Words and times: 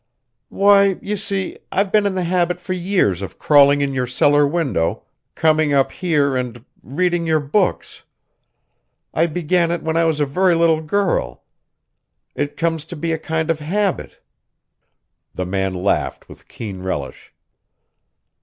"Why, 0.49 0.97
you 0.99 1.15
see, 1.15 1.59
I've 1.71 1.91
been 1.91 2.07
in 2.07 2.15
the 2.15 2.23
habit 2.23 2.59
for 2.59 2.73
years 2.73 3.21
of 3.21 3.37
crawling 3.37 3.81
in 3.81 3.93
your 3.93 4.07
cellar 4.07 4.47
window, 4.47 5.03
coming 5.35 5.73
up 5.73 5.91
here 5.91 6.35
and 6.35 6.65
reading 6.81 7.27
your 7.27 7.39
books! 7.39 8.01
I 9.13 9.27
began 9.27 9.69
it 9.69 9.83
when 9.83 9.95
I 9.97 10.05
was 10.05 10.19
a 10.19 10.25
very 10.25 10.55
little 10.55 10.81
girl; 10.81 11.43
it's 12.33 12.55
come 12.59 12.77
to 12.77 12.95
be 12.95 13.11
a 13.11 13.19
kind 13.19 13.51
of 13.51 13.59
habit." 13.59 14.19
The 15.35 15.45
man 15.45 15.75
laughed 15.75 16.27
with 16.27 16.47
keen 16.47 16.81
relish. 16.81 17.31